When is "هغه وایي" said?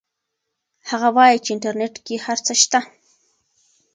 0.89-1.37